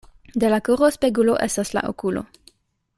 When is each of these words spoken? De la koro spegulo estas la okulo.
De 0.43 0.49
la 0.53 0.59
koro 0.69 0.89
spegulo 0.95 1.37
estas 1.49 1.75
la 1.79 1.87
okulo. 1.93 2.25